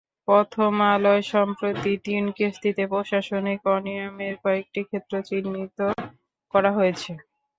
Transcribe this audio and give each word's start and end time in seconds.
প্রথমআলোয় 0.27 1.23
সম্প্রতি 1.31 1.91
তিন 2.05 2.23
কিস্তিতে 2.37 2.83
প্রশাসনিক 2.91 3.59
অনিয়মের 3.73 4.35
কয়েকটি 4.43 4.81
ক্ষেত্র 4.83 5.13
চিহ্নিত 5.29 5.79
করা 6.53 6.71
হয়েছে। 6.77 7.11